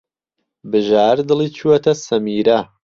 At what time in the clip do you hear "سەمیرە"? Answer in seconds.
2.05-2.59